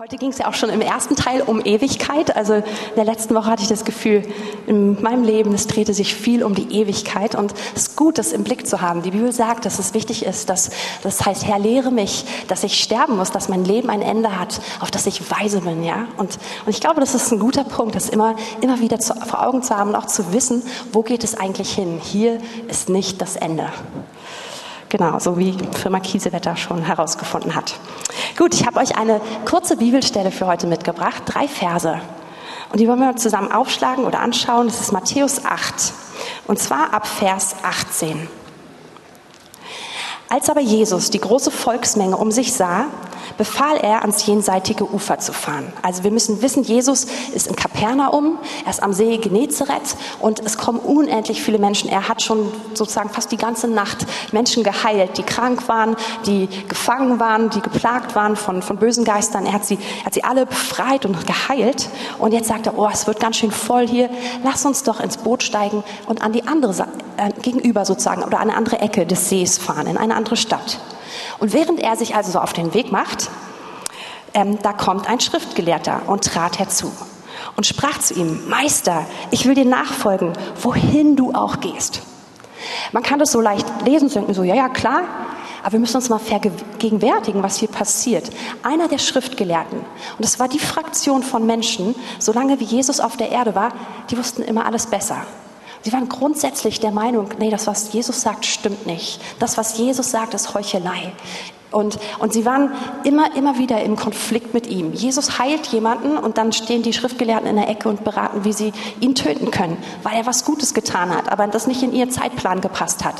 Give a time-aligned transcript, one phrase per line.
[0.00, 2.34] Heute ging es ja auch schon im ersten Teil um Ewigkeit.
[2.34, 2.64] Also in
[2.96, 4.22] der letzten Woche hatte ich das Gefühl,
[4.66, 7.34] in meinem Leben, es drehte sich viel um die Ewigkeit.
[7.34, 9.02] Und es ist gut, das im Blick zu haben.
[9.02, 10.70] Die Bibel sagt, dass es wichtig ist, dass
[11.02, 14.62] das heißt, Herr, lehre mich, dass ich sterben muss, dass mein Leben ein Ende hat,
[14.80, 15.84] auf das ich weise bin.
[15.84, 16.06] Ja?
[16.16, 19.46] Und, und ich glaube, das ist ein guter Punkt, das immer, immer wieder zu, vor
[19.46, 20.62] Augen zu haben und auch zu wissen,
[20.94, 22.00] wo geht es eigentlich hin.
[22.02, 23.70] Hier ist nicht das Ende.
[24.90, 27.74] Genau, so wie Firma Kiesewetter schon herausgefunden hat.
[28.36, 32.00] Gut, ich habe euch eine kurze Bibelstelle für heute mitgebracht, drei Verse.
[32.72, 34.66] Und die wollen wir zusammen aufschlagen oder anschauen.
[34.66, 35.92] Das ist Matthäus 8.
[36.48, 38.28] Und zwar ab Vers 18.
[40.28, 42.86] Als aber Jesus die große Volksmenge um sich sah,
[43.36, 45.72] befahl er, ans jenseitige Ufer zu fahren.
[45.82, 50.58] Also wir müssen wissen, Jesus ist in Kapernaum, er ist am See Genezareth und es
[50.58, 51.88] kommen unendlich viele Menschen.
[51.90, 55.96] Er hat schon sozusagen fast die ganze Nacht Menschen geheilt, die krank waren,
[56.26, 59.46] die gefangen waren, die geplagt waren von, von bösen Geistern.
[59.46, 61.88] Er hat, sie, hat sie alle befreit und geheilt.
[62.18, 64.10] Und jetzt sagt er, oh, es wird ganz schön voll hier.
[64.44, 68.48] Lass uns doch ins Boot steigen und an die andere äh, gegenüber sozusagen oder an
[68.48, 70.78] eine andere Ecke des Sees fahren, in eine andere Stadt.
[71.38, 73.30] Und während er sich also so auf den Weg macht,
[74.34, 76.92] ähm, da kommt ein Schriftgelehrter und trat herzu
[77.56, 82.02] und sprach zu ihm, Meister, ich will dir nachfolgen, wohin du auch gehst.
[82.92, 85.02] Man kann das so leicht lesen und denken so, ja, ja, klar,
[85.62, 88.30] aber wir müssen uns mal vergegenwärtigen, was hier passiert.
[88.62, 93.30] Einer der Schriftgelehrten, und es war die Fraktion von Menschen, solange wie Jesus auf der
[93.30, 93.72] Erde war,
[94.10, 95.26] die wussten immer alles besser.
[95.82, 99.20] Sie waren grundsätzlich der Meinung, nee, das, was Jesus sagt, stimmt nicht.
[99.38, 101.12] Das, was Jesus sagt, ist Heuchelei.
[101.70, 102.72] Und, und sie waren
[103.04, 104.92] immer, immer wieder im Konflikt mit ihm.
[104.92, 108.72] Jesus heilt jemanden und dann stehen die Schriftgelehrten in der Ecke und beraten, wie sie
[108.98, 112.60] ihn töten können, weil er was Gutes getan hat, aber das nicht in ihren Zeitplan
[112.60, 113.14] gepasst hat.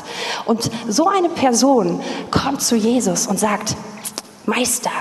[0.45, 3.75] Und so eine Person kommt zu Jesus und sagt,
[4.45, 4.91] Meister,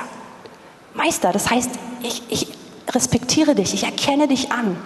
[0.95, 1.71] Meister, das heißt,
[2.03, 2.47] ich, ich
[2.95, 4.77] respektiere dich, ich erkenne dich an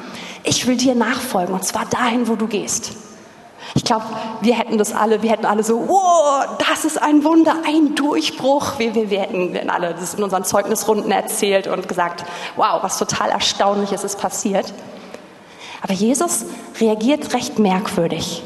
[0.44, 2.92] ich will dir nachfolgen und zwar dahin, wo du gehst.
[3.74, 4.04] Ich glaube,
[4.42, 8.78] wir hätten das alle, wir hätten alle so, wow, das ist ein Wunder, ein Durchbruch.
[8.78, 12.24] Wir, wir, wir hätten wir alle das in unseren Zeugnisrunden erzählt und gesagt,
[12.56, 14.72] wow, was total Erstaunliches ist passiert.
[15.83, 16.44] Aber Jesus
[16.78, 18.42] reagiert recht merkwürdig.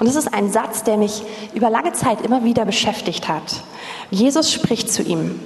[0.00, 1.22] Und es ist ein Satz, der mich
[1.52, 3.62] über lange Zeit immer wieder beschäftigt hat.
[4.10, 5.40] Jesus spricht zu ihm,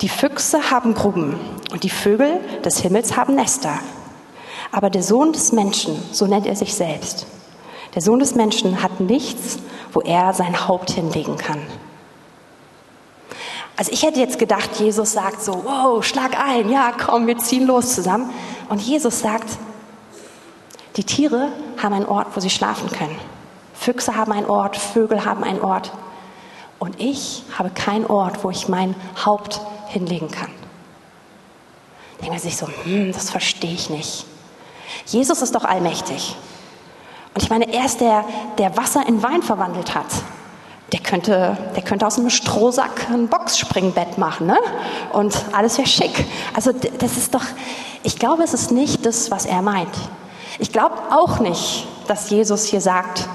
[0.00, 1.38] die Füchse haben Gruben
[1.72, 3.78] und die Vögel des Himmels haben Nester
[4.74, 7.26] aber der Sohn des Menschen, so nennt er sich selbst,
[7.94, 9.58] der Sohn des Menschen hat nichts,
[9.92, 11.62] wo er sein Haupt hinlegen kann.
[13.76, 17.68] Also ich hätte jetzt gedacht, Jesus sagt so, wow, schlag ein, ja, komm, wir ziehen
[17.68, 18.30] los zusammen.
[18.68, 19.46] Und Jesus sagt,
[20.96, 23.16] die Tiere haben einen Ort, wo sie schlafen können.
[23.74, 25.92] Füchse haben einen Ort, Vögel haben einen Ort.
[26.80, 30.50] Und ich habe keinen Ort, wo ich mein Haupt hinlegen kann.
[32.20, 34.26] Denkt man sich so, hm, das verstehe ich nicht.
[35.06, 36.36] Jesus ist doch allmächtig.
[37.34, 38.24] Und ich meine, er ist der,
[38.58, 40.06] der Wasser in Wein verwandelt hat.
[40.92, 44.56] Der könnte, der könnte aus einem Strohsack ein Boxspringbett machen, ne?
[45.12, 46.24] Und alles wäre schick.
[46.54, 47.42] Also das ist doch,
[48.04, 49.94] ich glaube, es ist nicht das, was er meint.
[50.58, 53.28] Ich glaube auch nicht, dass Jesus hier sagt,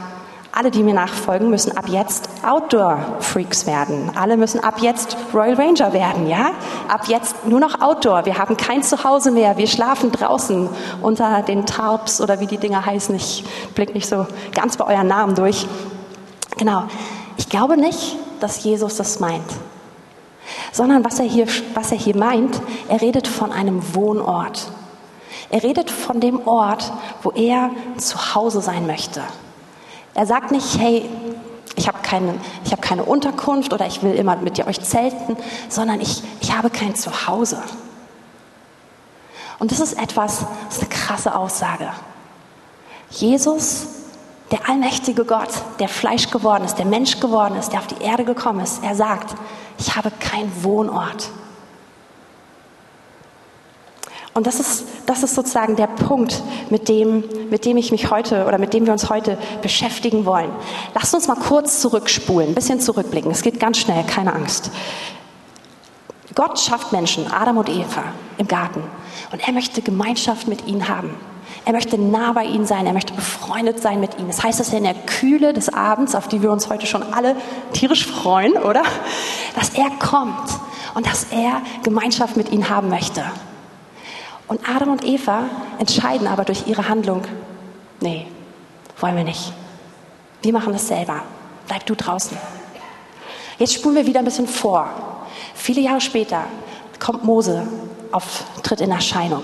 [0.51, 4.11] alle, die mir nachfolgen, müssen ab jetzt Outdoor-Freaks werden.
[4.15, 6.51] Alle müssen ab jetzt Royal Ranger werden, ja?
[6.87, 8.25] Ab jetzt nur noch Outdoor.
[8.25, 9.57] Wir haben kein Zuhause mehr.
[9.57, 10.67] Wir schlafen draußen
[11.01, 13.15] unter den Tarps oder wie die Dinger heißen.
[13.15, 13.43] Ich
[13.75, 15.67] blick nicht so ganz bei euren Namen durch.
[16.57, 16.83] Genau.
[17.37, 19.51] Ich glaube nicht, dass Jesus das meint.
[20.71, 21.45] Sondern was er hier,
[21.75, 24.71] was er hier meint, er redet von einem Wohnort.
[25.51, 29.21] Er redet von dem Ort, wo er zu Hause sein möchte.
[30.13, 31.09] Er sagt nicht, hey,
[31.75, 32.35] ich habe keine,
[32.69, 35.37] hab keine Unterkunft oder ich will immer mit dir euch zelten,
[35.69, 37.61] sondern ich, ich habe kein Zuhause.
[39.59, 41.89] Und das ist etwas, das ist eine krasse Aussage.
[43.09, 43.87] Jesus,
[44.51, 45.49] der allmächtige Gott,
[45.79, 48.95] der Fleisch geworden ist, der Mensch geworden ist, der auf die Erde gekommen ist, er
[48.95, 49.35] sagt,
[49.77, 51.29] ich habe keinen Wohnort.
[54.39, 58.45] Und das ist, das ist sozusagen der Punkt, mit dem, mit dem ich mich heute
[58.45, 60.49] oder mit dem wir uns heute beschäftigen wollen.
[60.93, 63.31] Lasst uns mal kurz zurückspulen, ein bisschen zurückblicken.
[63.31, 64.71] Es geht ganz schnell, keine Angst.
[66.35, 68.01] Gott schafft Menschen, Adam und Eva,
[68.37, 68.81] im Garten.
[69.33, 71.13] Und er möchte Gemeinschaft mit ihnen haben.
[71.65, 74.27] Er möchte nah bei ihnen sein, er möchte befreundet sein mit ihnen.
[74.27, 77.03] Das heißt, dass er in der Kühle des Abends, auf die wir uns heute schon
[77.11, 77.35] alle
[77.73, 78.83] tierisch freuen, oder?
[79.55, 80.49] Dass er kommt
[80.95, 83.25] und dass er Gemeinschaft mit ihnen haben möchte.
[84.49, 85.43] Und Adam und Eva
[85.77, 87.21] entscheiden aber durch ihre Handlung,
[88.01, 88.25] nee,
[88.99, 89.53] wollen wir nicht.
[90.41, 91.21] Wir machen das selber.
[91.67, 92.35] Bleib du draußen.
[93.59, 94.89] Jetzt spulen wir wieder ein bisschen vor.
[95.53, 96.45] Viele Jahre später
[96.99, 97.67] kommt Mose
[98.11, 99.43] auf, tritt in Erscheinung.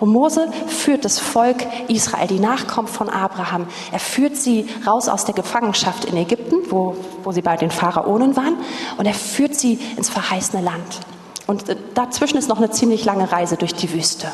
[0.00, 5.24] Und Mose führt das Volk Israel, die Nachkommen von Abraham, er führt sie raus aus
[5.24, 8.56] der Gefangenschaft in Ägypten, wo, wo sie bei den Pharaonen waren,
[8.96, 11.00] und er führt sie ins verheißene Land.
[11.46, 11.64] Und
[11.94, 14.30] dazwischen ist noch eine ziemlich lange Reise durch die Wüste.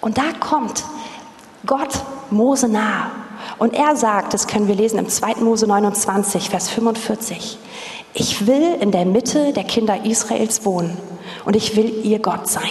[0.00, 0.84] Und da kommt
[1.66, 3.10] Gott Mose nahe.
[3.58, 5.36] Und er sagt, das können wir lesen im 2.
[5.36, 7.58] Mose 29, Vers 45,
[8.14, 10.96] ich will in der Mitte der Kinder Israels wohnen
[11.44, 12.70] und ich will ihr Gott sein.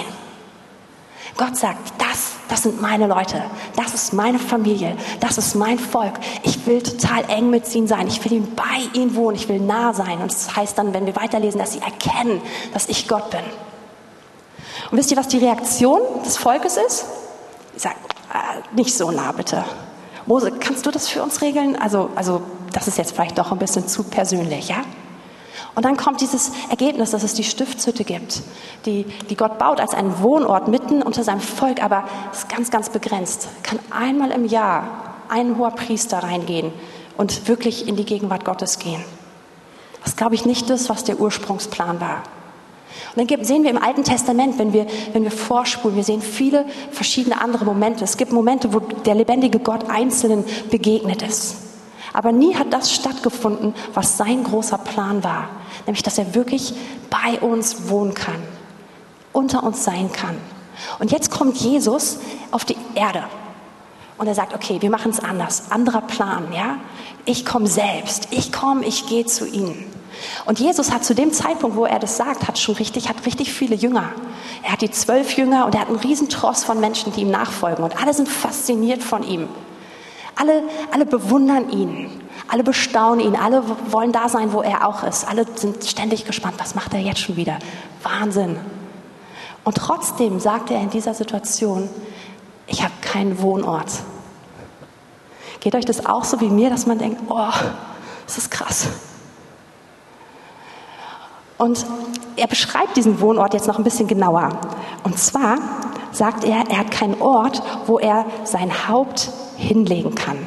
[1.37, 3.41] Gott sagt, das, das sind meine Leute,
[3.77, 6.15] das ist meine Familie, das ist mein Volk.
[6.43, 9.61] Ich will total eng mit ihnen sein, ich will ihnen bei ihnen wohnen, ich will
[9.61, 10.19] nah sein.
[10.21, 12.41] Und das heißt dann, wenn wir weiterlesen, dass sie erkennen,
[12.73, 13.39] dass ich Gott bin.
[14.91, 17.05] Und wisst ihr, was die Reaktion des Volkes ist?
[17.75, 17.95] Sie sagen,
[18.33, 19.63] äh, nicht so nah bitte.
[20.25, 21.77] Mose, kannst du das für uns regeln?
[21.77, 22.41] Also, also
[22.73, 24.83] das ist jetzt vielleicht doch ein bisschen zu persönlich, ja?
[25.73, 28.41] Und dann kommt dieses Ergebnis, dass es die Stiftshütte gibt,
[28.85, 32.89] die, die Gott baut als einen Wohnort mitten unter seinem Volk, aber ist ganz, ganz
[32.89, 33.47] begrenzt.
[33.63, 36.73] Kann einmal im Jahr ein hoher Priester reingehen
[37.17, 39.03] und wirklich in die Gegenwart Gottes gehen.
[40.03, 42.23] Das glaube ich, nicht das, was der Ursprungsplan war.
[43.15, 46.65] Und dann sehen wir im Alten Testament, wenn wir, wenn wir vorspulen, wir sehen viele
[46.91, 48.03] verschiedene andere Momente.
[48.03, 51.60] Es gibt Momente, wo der lebendige Gott Einzelnen begegnet ist.
[52.13, 55.49] Aber nie hat das stattgefunden, was sein großer Plan war.
[55.85, 56.73] Nämlich, dass er wirklich
[57.09, 58.41] bei uns wohnen kann,
[59.33, 60.37] unter uns sein kann.
[60.99, 62.19] Und jetzt kommt Jesus
[62.51, 63.23] auf die Erde.
[64.17, 65.71] Und er sagt, okay, wir machen es anders.
[65.71, 66.77] Anderer Plan, ja?
[67.25, 68.27] Ich komme selbst.
[68.31, 69.91] Ich komme, ich gehe zu ihnen.
[70.45, 73.51] Und Jesus hat zu dem Zeitpunkt, wo er das sagt, hat schon richtig, hat richtig
[73.51, 74.11] viele Jünger.
[74.63, 77.83] Er hat die zwölf Jünger und er hat einen Riesentross von Menschen, die ihm nachfolgen.
[77.83, 79.47] Und alle sind fasziniert von ihm.
[80.41, 82.09] Alle, alle bewundern ihn,
[82.47, 85.29] alle bestaunen ihn, alle wollen da sein, wo er auch ist.
[85.29, 87.59] Alle sind ständig gespannt, was macht er jetzt schon wieder?
[88.01, 88.57] Wahnsinn.
[89.63, 91.87] Und trotzdem sagt er in dieser Situation,
[92.65, 93.91] ich habe keinen Wohnort.
[95.59, 97.51] Geht euch das auch so wie mir, dass man denkt, oh,
[98.25, 98.87] das ist krass.
[101.59, 101.85] Und
[102.35, 104.49] er beschreibt diesen Wohnort jetzt noch ein bisschen genauer.
[105.03, 105.59] Und zwar
[106.11, 109.29] sagt er, er hat keinen Ort, wo er sein Haupt
[109.61, 110.37] hinlegen kann.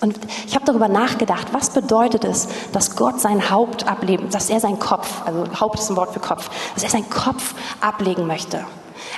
[0.00, 4.60] Und ich habe darüber nachgedacht, was bedeutet es, dass Gott sein Haupt ablegen, dass er
[4.60, 8.64] seinen Kopf, also Haupt ist ein Wort für Kopf, dass er seinen Kopf ablegen möchte.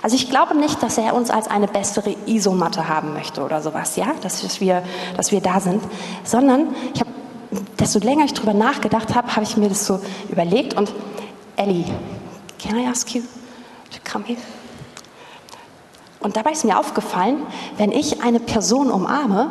[0.02, 3.96] Also ich glaube nicht, dass er uns als eine bessere Isomatte haben möchte oder sowas,
[3.96, 4.82] ja, dass wir,
[5.16, 5.82] dass wir da sind,
[6.22, 7.10] sondern ich habe,
[7.78, 10.92] desto länger ich darüber nachgedacht habe, habe ich mir das so überlegt und
[11.56, 11.86] Ellie,
[12.58, 13.22] can I ask you
[13.90, 14.38] to come here?
[16.20, 17.36] Und dabei ist mir aufgefallen,
[17.76, 19.50] wenn ich eine Person umarme,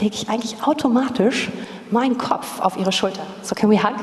[0.00, 1.50] lege ich eigentlich automatisch
[1.90, 3.22] meinen Kopf auf ihre Schulter.
[3.42, 3.94] So, can we hug?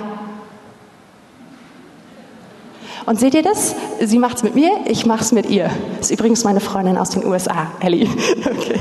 [3.06, 3.74] Und seht ihr das?
[4.01, 5.69] Sie macht es mit mir, ich mache es mit ihr.
[6.00, 8.09] Ist übrigens meine Freundin aus den USA, Ellie.
[8.45, 8.80] Okay.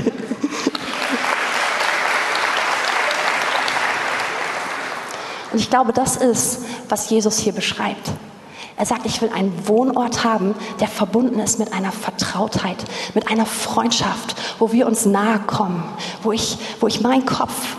[5.53, 6.59] Und ich glaube, das ist,
[6.89, 8.11] was Jesus hier beschreibt.
[8.77, 12.77] Er sagt, ich will einen Wohnort haben, der verbunden ist mit einer Vertrautheit,
[13.15, 15.83] mit einer Freundschaft, wo wir uns nahe kommen,
[16.21, 17.75] wo ich, wo ich meinen Kopf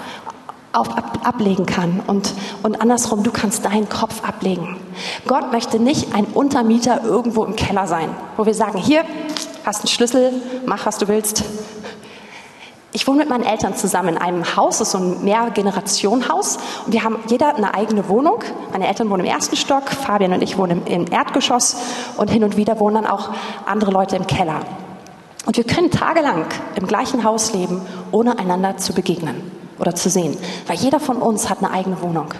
[0.72, 2.34] auf, ab, ablegen kann und,
[2.64, 4.76] und andersrum, du kannst deinen Kopf ablegen.
[5.26, 9.04] Gott möchte nicht ein Untermieter irgendwo im Keller sein, wo wir sagen, hier,
[9.64, 10.32] hast einen Schlüssel,
[10.66, 11.44] mach, was du willst,
[12.98, 16.58] ich wohne mit meinen Eltern zusammen in einem Haus, das ist so ein Mehrgenerationenhaus.
[16.84, 18.43] Und wir haben jeder eine eigene Wohnung.
[18.72, 21.76] Meine Eltern wohnen im ersten Stock, Fabian und ich wohnen im, Erdgeschoss
[22.17, 23.31] und hin und wieder wohnen dann auch
[23.67, 24.62] andere Leute im Keller.
[25.46, 30.36] Und wir können tagelang im gleichen Haus leben, ohne einander zu begegnen oder zu sehen,
[30.67, 32.34] weil jeder von uns hat eine eigene Wohnung.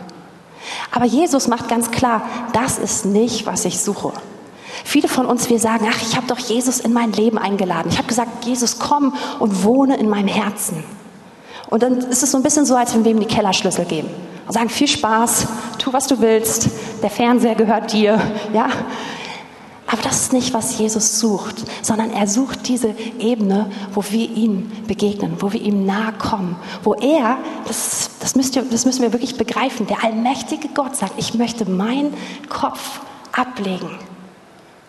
[0.91, 2.23] Aber Jesus macht ganz klar,
[2.53, 4.13] das ist nicht, was ich suche.
[4.85, 7.91] Viele von uns, wir sagen, ach, ich habe doch Jesus in mein Leben eingeladen.
[7.91, 10.85] Ich habe gesagt, Jesus, komm und wohne in meinem Herzen.
[11.71, 14.09] Und dann ist es so ein bisschen so, als wenn wir ihm die Kellerschlüssel geben.
[14.47, 15.47] Und sagen, viel Spaß,
[15.79, 16.69] tu, was du willst,
[17.03, 18.21] der Fernseher gehört dir,
[18.55, 18.69] ja.
[19.87, 24.71] Aber das ist nicht, was Jesus sucht, sondern er sucht diese Ebene, wo wir ihm
[24.87, 29.13] begegnen, wo wir ihm nahe kommen, wo er, das, das, müsst ihr, das müssen wir
[29.13, 32.13] wirklich begreifen, der allmächtige Gott sagt, ich möchte meinen
[32.51, 33.01] Kopf
[33.33, 33.91] ablegen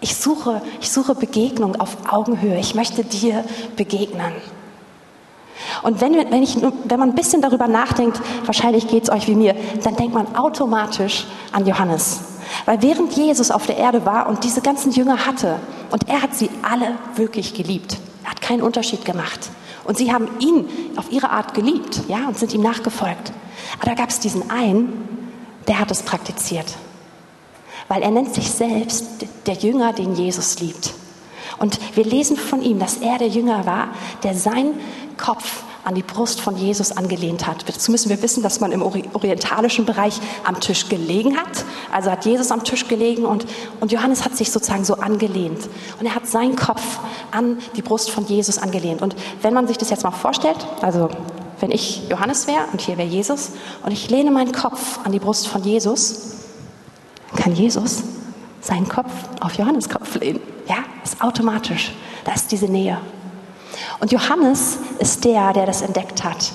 [0.02, 2.60] ich suche, ich suche Begegnung auf Augenhöhe.
[2.60, 3.44] Ich möchte dir
[3.76, 4.34] begegnen.
[5.84, 9.36] Und wenn, wenn, ich, wenn man ein bisschen darüber nachdenkt, wahrscheinlich geht es euch wie
[9.36, 12.22] mir, dann denkt man automatisch an Johannes.
[12.66, 15.60] Weil während Jesus auf der Erde war und diese ganzen Jünger hatte,
[15.92, 19.50] und er hat sie alle wirklich geliebt, er hat keinen Unterschied gemacht.
[19.84, 20.66] Und sie haben ihn
[20.96, 23.34] auf ihre Art geliebt, ja, und sind ihm nachgefolgt.
[23.80, 24.94] Aber da gab es diesen einen,
[25.68, 26.68] der hat es praktiziert
[27.90, 29.06] weil er nennt sich selbst
[29.46, 30.94] der Jünger, den Jesus liebt.
[31.58, 33.90] Und wir lesen von ihm, dass er der Jünger war,
[34.24, 34.80] der seinen
[35.18, 37.68] Kopf an die Brust von Jesus angelehnt hat.
[37.68, 41.66] Dazu müssen wir wissen, dass man im orientalischen Bereich am Tisch gelegen hat.
[41.92, 43.46] Also hat Jesus am Tisch gelegen und,
[43.80, 45.68] und Johannes hat sich sozusagen so angelehnt.
[46.00, 47.00] Und er hat seinen Kopf
[47.32, 49.02] an die Brust von Jesus angelehnt.
[49.02, 51.10] Und wenn man sich das jetzt mal vorstellt, also
[51.60, 53.52] wenn ich Johannes wäre und hier wäre Jesus
[53.84, 56.39] und ich lehne meinen Kopf an die Brust von Jesus,
[57.40, 58.04] kann Jesus
[58.62, 60.42] seinen Kopf auf Johannes Kopf lehnen.
[60.68, 61.92] Ja, ist automatisch.
[62.26, 63.00] Da ist diese Nähe.
[64.00, 66.52] Und Johannes ist der, der das entdeckt hat.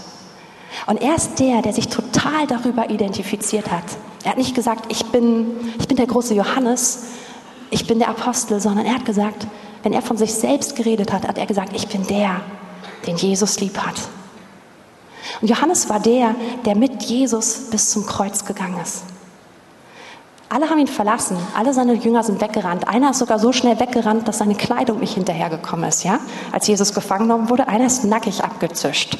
[0.87, 3.85] Und er ist der, der sich total darüber identifiziert hat.
[4.25, 5.47] Er hat nicht gesagt, ich bin,
[5.79, 7.05] ich bin der große Johannes,
[7.71, 9.47] ich bin der Apostel, sondern er hat gesagt,
[9.83, 12.41] wenn er von sich selbst geredet hat, hat er gesagt, ich bin der,
[13.07, 13.97] den Jesus lieb hat.
[15.41, 19.05] Und Johannes war der, der mit Jesus bis zum Kreuz gegangen ist.
[20.55, 22.87] Alle haben ihn verlassen, alle seine Jünger sind weggerannt.
[22.87, 26.05] Einer ist sogar so schnell weggerannt, dass seine Kleidung nicht hinterhergekommen ist.
[26.05, 26.21] Ja?
[26.53, 29.19] Als Jesus gefangen genommen wurde, einer ist nackig abgezischt.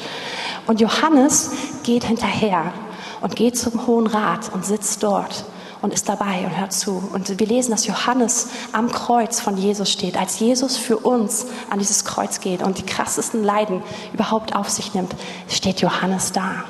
[0.65, 1.51] Und Johannes
[1.83, 2.71] geht hinterher
[3.19, 5.43] und geht zum Hohen Rat und sitzt dort
[5.81, 7.03] und ist dabei und hört zu.
[7.11, 11.79] Und wir lesen, dass Johannes am Kreuz von Jesus steht, als Jesus für uns an
[11.79, 15.13] dieses Kreuz geht und die krassesten Leiden überhaupt auf sich nimmt,
[15.49, 16.63] steht Johannes da.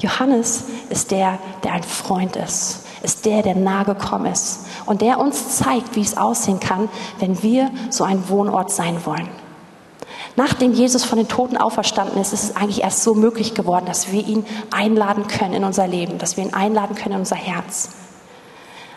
[0.00, 5.18] Johannes ist der, der ein Freund ist, ist der, der nahe gekommen ist und der
[5.18, 6.88] uns zeigt, wie es aussehen kann,
[7.18, 9.28] wenn wir so ein Wohnort sein wollen.
[10.36, 14.12] Nachdem Jesus von den Toten auferstanden ist, ist es eigentlich erst so möglich geworden, dass
[14.12, 17.90] wir ihn einladen können in unser Leben, dass wir ihn einladen können in unser Herz.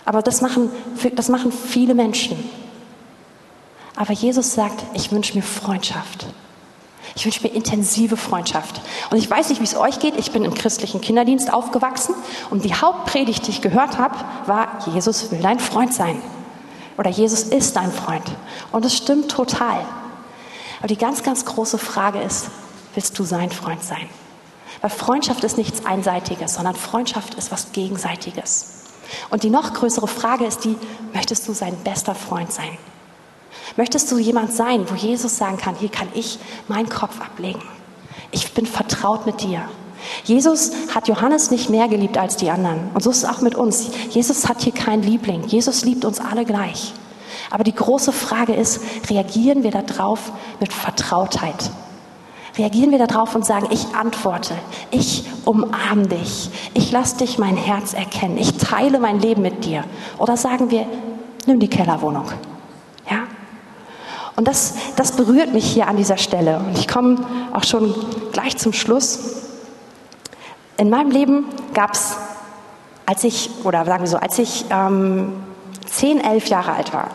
[0.05, 0.69] Aber das machen,
[1.15, 2.37] das machen viele Menschen.
[3.95, 6.27] Aber Jesus sagt, ich wünsche mir Freundschaft.
[7.15, 8.81] Ich wünsche mir intensive Freundschaft.
[9.09, 10.17] Und ich weiß nicht, wie es euch geht.
[10.17, 12.15] Ich bin im christlichen Kinderdienst aufgewachsen
[12.49, 14.15] und die Hauptpredigt, die ich gehört habe,
[14.45, 16.21] war, Jesus will dein Freund sein.
[16.97, 18.23] Oder Jesus ist dein Freund.
[18.71, 19.85] Und es stimmt total.
[20.79, 22.49] Aber die ganz, ganz große Frage ist,
[22.93, 24.09] willst du sein Freund sein?
[24.81, 28.83] Weil Freundschaft ist nichts Einseitiges, sondern Freundschaft ist was Gegenseitiges.
[29.29, 30.75] Und die noch größere Frage ist die,
[31.13, 32.77] möchtest du sein bester Freund sein?
[33.77, 37.61] Möchtest du jemand sein, wo Jesus sagen kann, hier kann ich meinen Kopf ablegen.
[38.31, 39.61] Ich bin vertraut mit dir.
[40.23, 42.89] Jesus hat Johannes nicht mehr geliebt als die anderen.
[42.93, 43.89] Und so ist es auch mit uns.
[44.09, 45.43] Jesus hat hier keinen Liebling.
[45.47, 46.93] Jesus liebt uns alle gleich.
[47.49, 51.71] Aber die große Frage ist, reagieren wir darauf mit Vertrautheit?
[52.57, 54.55] Reagieren wir darauf und sagen, ich antworte,
[54.91, 59.85] ich umarme dich, ich lasse dich mein Herz erkennen, ich teile mein Leben mit dir?
[60.17, 60.85] Oder sagen wir,
[61.45, 62.25] nimm die Kellerwohnung?
[64.41, 66.57] Und das, das berührt mich hier an dieser Stelle.
[66.57, 67.19] Und ich komme
[67.53, 67.93] auch schon
[68.31, 69.19] gleich zum Schluss.
[70.77, 71.45] In meinem Leben
[71.75, 72.15] gab es,
[73.05, 75.31] als ich, oder sagen wir so, als ich ähm,
[75.85, 77.09] 10, 11 Jahre alt war,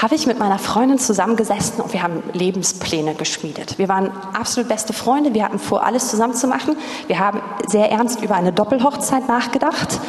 [0.00, 3.76] habe ich mit meiner Freundin zusammengesessen und wir haben Lebenspläne geschmiedet.
[3.78, 6.76] Wir waren absolut beste Freunde, wir hatten vor, alles zusammen zu machen.
[7.06, 10.00] Wir haben sehr ernst über eine Doppelhochzeit nachgedacht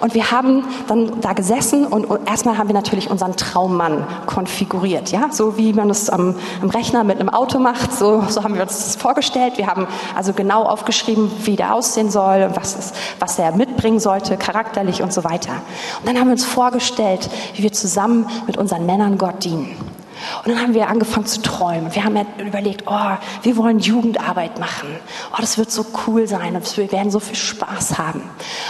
[0.00, 5.28] und wir haben dann da gesessen und erstmal haben wir natürlich unseren Traummann konfiguriert, ja,
[5.30, 8.62] so wie man es am, am Rechner mit einem Auto macht, so, so haben wir
[8.62, 9.56] uns das vorgestellt.
[9.56, 14.00] Wir haben also genau aufgeschrieben, wie der aussehen soll und was, ist, was er mitbringen
[14.00, 15.52] sollte, charakterlich und so weiter.
[16.00, 19.76] Und dann haben wir uns vorgestellt, wie wir zusammen mit unseren Männern Gott dienen.
[20.44, 21.94] Und dann haben wir angefangen zu träumen.
[21.94, 24.88] Wir haben überlegt, oh, wir wollen Jugendarbeit machen.
[25.32, 28.22] Oh, das wird so cool sein und wir werden so viel Spaß haben.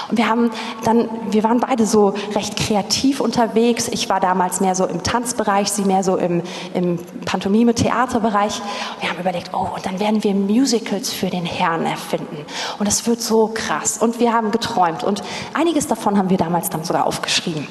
[0.09, 0.51] Und wir haben
[0.85, 3.89] dann, wir waren beide so recht kreativ unterwegs.
[3.89, 6.43] Ich war damals mehr so im Tanzbereich, sie mehr so im,
[6.75, 8.61] im Pantomime-Theaterbereich.
[9.01, 12.45] Wir haben überlegt, oh, und dann werden wir Musicals für den Herrn erfinden.
[12.79, 13.99] Und es wird so krass.
[13.99, 15.05] Und wir haben geträumt.
[15.05, 15.23] Und
[15.55, 17.67] einiges davon haben wir damals dann sogar aufgeschrieben.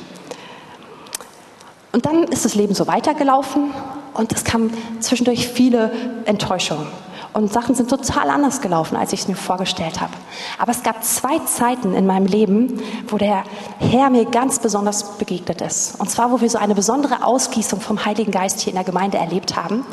[1.91, 3.72] Und dann ist das Leben so weitergelaufen
[4.13, 5.91] und es kamen zwischendurch viele
[6.25, 6.88] Enttäuschungen.
[7.31, 10.13] Und Sachen sind total anders gelaufen, als ich es mir vorgestellt habe.
[10.57, 13.43] Aber es gab zwei Zeiten in meinem Leben, wo der
[13.77, 16.00] Herr mir ganz besonders begegnet ist.
[16.00, 19.17] Und zwar, wo wir so eine besondere Ausgießung vom Heiligen Geist hier in der Gemeinde
[19.17, 19.86] erlebt haben.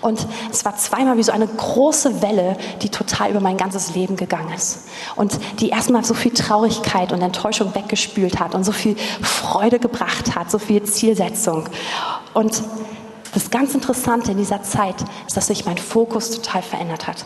[0.00, 4.16] Und es war zweimal wie so eine große Welle, die total über mein ganzes Leben
[4.16, 4.88] gegangen ist.
[5.14, 10.34] Und die erstmal so viel Traurigkeit und Enttäuschung weggespült hat und so viel Freude gebracht
[10.34, 11.68] hat, so viel Zielsetzung.
[12.32, 12.62] Und
[13.34, 17.24] das ganz Interessante in dieser Zeit ist, dass sich mein Fokus total verändert hat.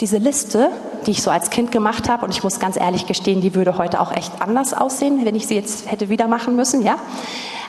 [0.00, 0.70] Diese Liste,
[1.06, 3.76] die ich so als Kind gemacht habe, und ich muss ganz ehrlich gestehen, die würde
[3.76, 6.94] heute auch echt anders aussehen, wenn ich sie jetzt hätte wieder machen müssen, ja.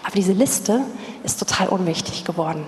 [0.03, 0.81] Aber diese Liste
[1.23, 2.65] ist total unwichtig geworden.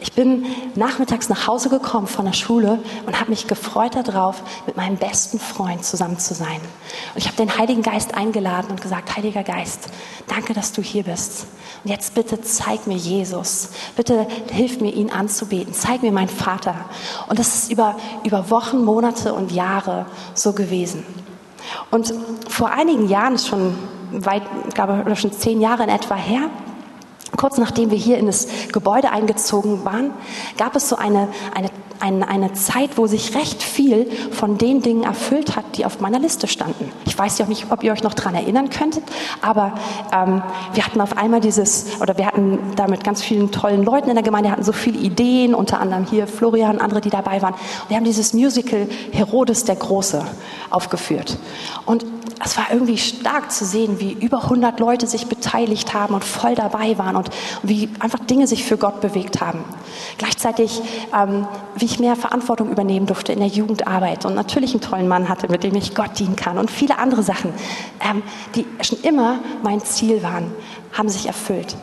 [0.00, 4.76] Ich bin nachmittags nach Hause gekommen von der Schule und habe mich gefreut darauf, mit
[4.76, 6.60] meinem besten Freund zusammen zu sein.
[7.14, 9.88] Und ich habe den Heiligen Geist eingeladen und gesagt, Heiliger Geist,
[10.28, 11.46] danke, dass du hier bist.
[11.84, 13.70] Und jetzt bitte zeig mir Jesus.
[13.96, 15.72] Bitte hilf mir, ihn anzubeten.
[15.72, 16.74] Zeig mir meinen Vater.
[17.28, 21.04] Und das ist über, über Wochen, Monate und Jahre so gewesen.
[21.90, 22.12] Und
[22.48, 23.76] vor einigen Jahren, schon
[24.12, 26.50] weit, ich glaube, schon zehn Jahre in etwa her,
[27.36, 30.12] Kurz nachdem wir hier in das Gebäude eingezogen waren,
[30.56, 35.02] gab es so eine, eine, eine, eine Zeit, wo sich recht viel von den Dingen
[35.02, 36.90] erfüllt hat, die auf meiner Liste standen.
[37.04, 39.04] Ich weiß ja auch nicht, ob ihr euch noch daran erinnern könntet,
[39.42, 39.74] aber
[40.12, 40.42] ähm,
[40.74, 44.14] wir hatten auf einmal dieses, oder wir hatten da mit ganz vielen tollen Leuten in
[44.14, 47.54] der Gemeinde, hatten so viele Ideen, unter anderem hier Florian, andere, die dabei waren.
[47.88, 50.24] Wir haben dieses Musical Herodes der Große
[50.70, 51.38] aufgeführt.
[51.84, 52.04] Und
[52.44, 56.54] es war irgendwie stark zu sehen, wie über 100 Leute sich beteiligt haben und voll
[56.54, 57.30] dabei waren und
[57.62, 59.64] wie einfach Dinge sich für Gott bewegt haben.
[60.18, 60.82] Gleichzeitig,
[61.14, 65.28] ähm, wie ich mehr Verantwortung übernehmen durfte in der Jugendarbeit und natürlich einen tollen Mann
[65.28, 67.54] hatte, mit dem ich Gott dienen kann und viele andere Sachen,
[68.00, 68.22] ähm,
[68.54, 70.52] die schon immer mein Ziel waren,
[70.92, 71.74] haben sich erfüllt.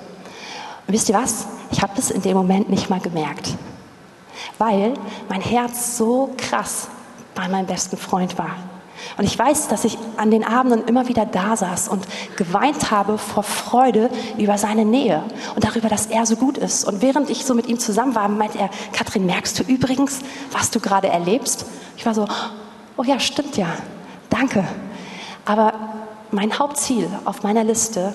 [0.87, 1.47] Und wisst ihr was?
[1.71, 3.55] Ich habe das in dem Moment nicht mal gemerkt,
[4.59, 4.93] weil
[5.29, 6.89] mein Herz so krass
[7.33, 8.51] bei meinem besten Freund war.
[9.17, 12.05] Und ich weiß, dass ich an den Abenden immer wieder da saß und
[12.35, 15.23] geweint habe vor Freude über seine Nähe
[15.55, 16.85] und darüber, dass er so gut ist.
[16.85, 20.19] Und während ich so mit ihm zusammen war, meinte er, Katrin, merkst du übrigens,
[20.51, 21.65] was du gerade erlebst?
[21.97, 22.27] Ich war so,
[22.97, 23.67] oh ja, stimmt ja,
[24.29, 24.63] danke.
[25.45, 25.73] Aber
[26.31, 28.13] mein Hauptziel auf meiner Liste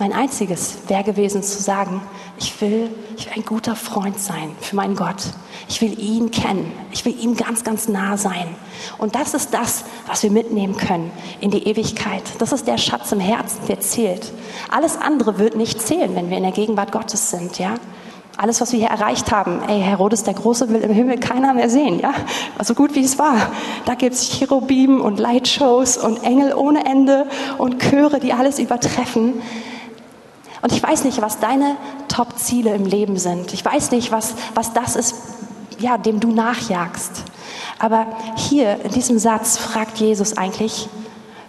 [0.00, 2.00] mein einziges wäre gewesen zu sagen,
[2.38, 2.88] ich will,
[3.18, 5.22] ich will ein guter Freund sein für meinen Gott.
[5.68, 6.72] Ich will ihn kennen.
[6.90, 8.48] Ich will ihm ganz, ganz nah sein.
[8.96, 12.22] Und das ist das, was wir mitnehmen können in die Ewigkeit.
[12.38, 14.32] Das ist der Schatz im Herzen, der zählt.
[14.70, 17.74] Alles andere wird nicht zählen, wenn wir in der Gegenwart Gottes sind, ja?
[18.38, 21.68] Alles, was wir hier erreicht haben, ey, Herodes der Große will im Himmel keiner mehr
[21.68, 22.14] sehen, ja?
[22.62, 23.50] So gut wie es war.
[23.84, 27.26] Da gibt es Cherubim und Lightshows und Engel ohne Ende
[27.58, 29.42] und Chöre, die alles übertreffen.
[30.62, 31.76] Und ich weiß nicht, was deine
[32.08, 33.52] Top-Ziele im Leben sind.
[33.52, 35.14] Ich weiß nicht, was, was das ist,
[35.78, 37.24] ja, dem du nachjagst.
[37.78, 40.88] Aber hier in diesem Satz fragt Jesus eigentlich,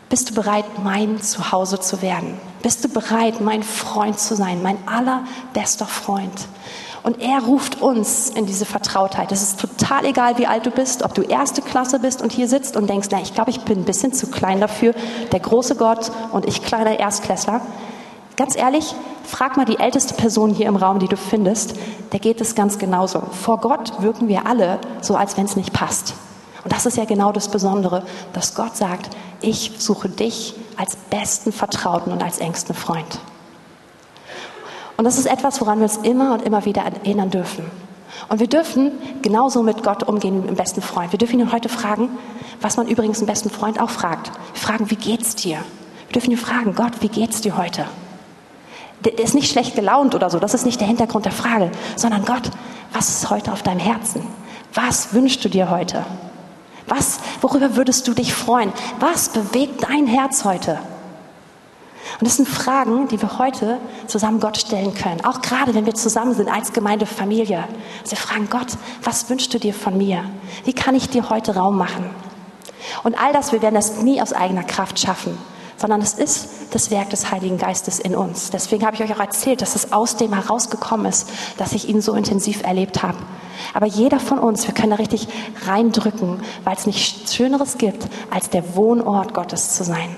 [0.10, 2.38] bist du bereit, mein Zuhause zu werden?
[2.62, 6.48] Bist du bereit, mein Freund zu sein, mein allerbester Freund?
[7.04, 9.32] Und er ruft uns in diese Vertrautheit.
[9.32, 12.48] Es ist total egal, wie alt du bist, ob du erste Klasse bist und hier
[12.48, 14.94] sitzt und denkst, na, ich glaube, ich bin ein bisschen zu klein dafür,
[15.32, 17.62] der große Gott und ich kleiner Erstklässler.
[18.36, 21.76] Ganz ehrlich, frag mal die älteste Person hier im Raum, die du findest,
[22.12, 23.22] der geht es ganz genauso.
[23.32, 26.14] Vor Gott wirken wir alle so, als wenn es nicht passt.
[26.64, 29.10] Und das ist ja genau das Besondere, dass Gott sagt,
[29.42, 33.20] ich suche dich als besten Vertrauten und als engsten Freund.
[34.98, 37.66] Und das ist etwas, woran wir uns immer und immer wieder erinnern dürfen.
[38.30, 38.92] Und wir dürfen
[39.22, 41.12] genauso mit Gott umgehen wie mit dem besten Freund.
[41.12, 42.10] Wir dürfen ihn heute fragen,
[42.62, 44.32] was man übrigens einen besten Freund auch fragt.
[44.54, 45.58] Wir fragen, wie geht's dir?
[46.08, 47.88] Wir dürfen ihn fragen, Gott, wie geht's dir heute?
[49.04, 52.26] Der ist nicht schlecht gelaunt oder so, das ist nicht der Hintergrund der Frage, sondern
[52.26, 52.52] Gott,
[52.94, 54.26] was ist heute auf deinem Herzen?
[54.74, 56.06] Was wünschst du dir heute?
[56.88, 58.72] Was, worüber würdest du dich freuen?
[59.00, 60.80] Was bewegt dein Herz heute?
[62.20, 65.24] Und das sind Fragen, die wir heute zusammen Gott stellen können.
[65.24, 67.64] Auch gerade, wenn wir zusammen sind als Gemeindefamilie.
[68.02, 68.68] Also wir fragen Gott,
[69.04, 70.24] was wünschst du dir von mir?
[70.66, 72.10] Wie kann ich dir heute Raum machen?
[73.04, 75.38] Und all das, wir werden das nie aus eigener Kraft schaffen
[75.82, 78.52] sondern es ist das Werk des Heiligen Geistes in uns.
[78.52, 82.02] Deswegen habe ich euch auch erzählt, dass es aus dem herausgekommen ist, dass ich ihn
[82.02, 83.18] so intensiv erlebt habe.
[83.74, 85.28] Aber jeder von uns, wir können da richtig
[85.66, 90.16] reindrücken, weil es nichts Schöneres gibt, als der Wohnort Gottes zu sein.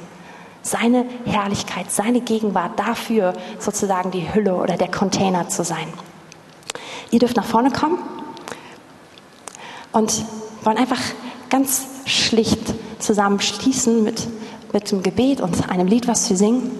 [0.61, 5.87] Seine Herrlichkeit, seine Gegenwart, dafür sozusagen die Hülle oder der Container zu sein.
[7.09, 7.99] Ihr dürft nach vorne kommen
[9.93, 10.25] und
[10.63, 11.01] wollen einfach
[11.49, 12.59] ganz schlicht
[12.99, 14.27] zusammen schließen mit
[14.73, 16.71] mit dem Gebet und einem Lied, was wir singen.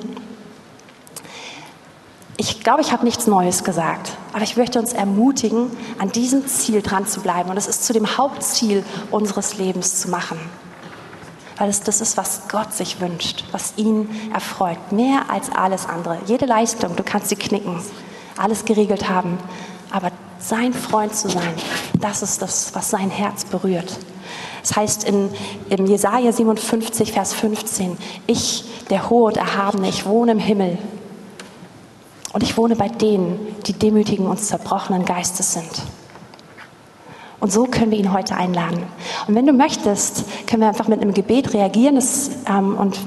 [2.35, 5.67] Ich glaube, ich habe nichts Neues gesagt, aber ich möchte uns ermutigen,
[5.99, 10.09] an diesem Ziel dran zu bleiben und es ist zu dem Hauptziel unseres Lebens zu
[10.09, 10.39] machen.
[11.57, 16.17] Weil es das ist, was Gott sich wünscht, was ihn erfreut, mehr als alles andere.
[16.25, 17.79] Jede Leistung, du kannst sie knicken,
[18.35, 19.37] alles geregelt haben,
[19.91, 21.53] aber sein Freund zu sein,
[22.01, 23.99] das ist das, was sein Herz berührt.
[24.61, 25.29] Das heißt in,
[25.69, 30.77] in Jesaja 57, Vers 15, ich, der Hohe und Erhabene, ich wohne im Himmel.
[32.33, 35.83] Und ich wohne bei denen, die demütigen und zerbrochenen Geistes sind.
[37.39, 38.83] Und so können wir ihn heute einladen.
[39.27, 41.95] Und wenn du möchtest, können wir einfach mit einem Gebet reagieren.
[41.95, 42.99] Das, ähm, und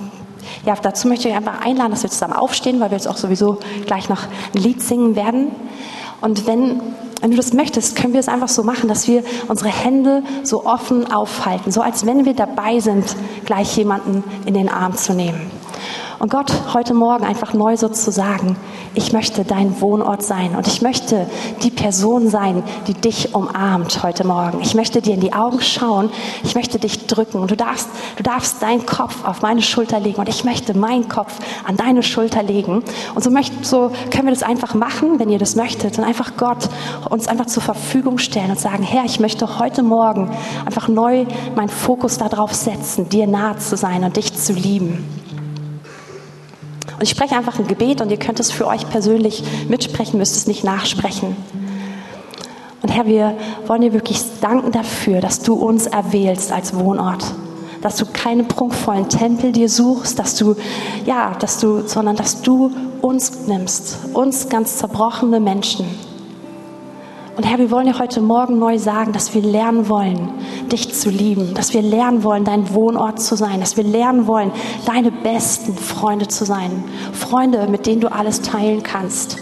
[0.66, 3.58] ja, dazu möchte ich einfach einladen, dass wir zusammen aufstehen, weil wir jetzt auch sowieso
[3.86, 5.52] gleich noch ein Lied singen werden.
[6.20, 6.80] Und wenn
[7.22, 10.66] Wenn du das möchtest, können wir es einfach so machen, dass wir unsere Hände so
[10.66, 15.50] offen aufhalten, so als wenn wir dabei sind, gleich jemanden in den Arm zu nehmen.
[16.18, 18.56] Und Gott heute Morgen einfach neu so zu sagen,
[18.94, 21.26] ich möchte dein Wohnort sein und ich möchte
[21.62, 24.60] die Person sein, die dich umarmt heute Morgen.
[24.62, 26.10] Ich möchte dir in die Augen schauen,
[26.42, 30.18] ich möchte dich drücken und du darfst, du darfst deinen Kopf auf meine Schulter legen
[30.18, 31.34] und ich möchte meinen Kopf
[31.66, 32.82] an deine Schulter legen.
[33.14, 36.32] Und so, möcht, so können wir das einfach machen, wenn ihr das möchtet und einfach
[36.38, 36.68] Gott
[37.10, 40.30] uns einfach zur Verfügung stellen und sagen, Herr, ich möchte heute Morgen
[40.64, 45.25] einfach neu meinen Fokus darauf setzen, dir nahe zu sein und dich zu lieben.
[46.96, 50.34] Und ich spreche einfach ein Gebet und ihr könnt es für euch persönlich mitsprechen, müsst
[50.34, 51.36] es nicht nachsprechen.
[52.82, 57.24] Und Herr, wir wollen dir wirklich danken dafür, dass du uns erwählst als Wohnort.
[57.82, 60.56] Dass du keinen prunkvollen Tempel dir suchst, dass du,
[61.04, 62.70] ja, dass du, sondern dass du
[63.02, 65.86] uns nimmst, uns ganz zerbrochene Menschen
[67.36, 70.30] und Herr, wir wollen dir heute Morgen neu sagen, dass wir lernen wollen,
[70.72, 74.50] dich zu lieben, dass wir lernen wollen, dein Wohnort zu sein, dass wir lernen wollen,
[74.86, 76.82] deine besten Freunde zu sein.
[77.12, 79.36] Freunde, mit denen du alles teilen kannst.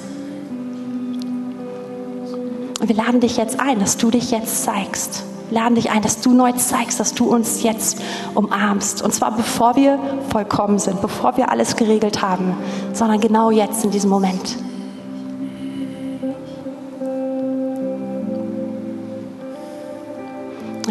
[2.80, 5.22] Und wir laden dich jetzt ein, dass du dich jetzt zeigst.
[5.50, 7.98] Wir laden dich ein, dass du neu zeigst, dass du uns jetzt
[8.34, 9.02] umarmst.
[9.02, 12.56] Und zwar bevor wir vollkommen sind, bevor wir alles geregelt haben,
[12.92, 14.56] sondern genau jetzt in diesem Moment.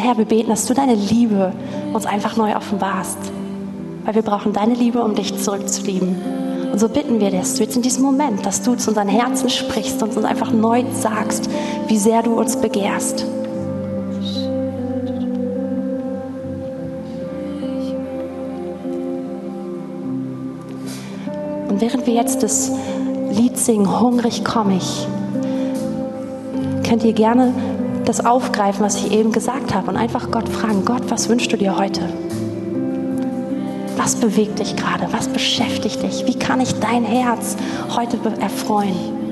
[0.03, 1.53] Herr, wir beten, dass du deine Liebe
[1.93, 3.17] uns einfach neu offenbarst.
[4.03, 6.17] Weil wir brauchen deine Liebe, um dich zurückzulieben.
[6.73, 9.49] Und so bitten wir, dass du jetzt in diesem Moment, dass du zu unseren Herzen
[9.49, 11.49] sprichst und uns einfach neu sagst,
[11.87, 13.25] wie sehr du uns begehrst.
[21.69, 22.73] Und während wir jetzt das
[23.31, 25.07] Lied singen, hungrig komme ich,
[26.85, 27.53] könnt ihr gerne
[28.05, 31.57] das aufgreifen, was ich eben gesagt habe und einfach Gott fragen, Gott, was wünschst du
[31.57, 32.01] dir heute?
[33.97, 35.07] Was bewegt dich gerade?
[35.11, 36.25] Was beschäftigt dich?
[36.25, 37.55] Wie kann ich dein Herz
[37.95, 39.22] heute erfreuen?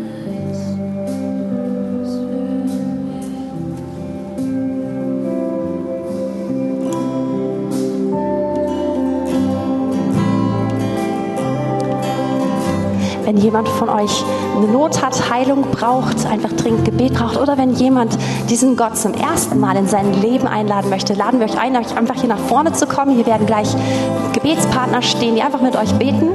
[13.31, 14.25] Wenn jemand von euch
[14.57, 18.17] eine Not hat, Heilung braucht, einfach dringend Gebet braucht oder wenn jemand
[18.49, 21.95] diesen Gott zum ersten Mal in sein Leben einladen möchte, laden wir euch ein, euch
[21.95, 23.15] einfach hier nach vorne zu kommen.
[23.15, 23.69] Hier werden gleich
[24.33, 26.27] Gebetspartner stehen, die einfach mit euch beten.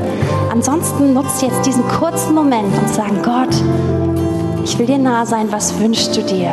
[0.50, 3.54] Ansonsten nutzt jetzt diesen kurzen Moment und sagen, Gott,
[4.64, 6.52] ich will dir nah sein, was wünschst du dir?